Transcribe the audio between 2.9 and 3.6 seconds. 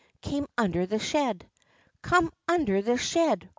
shed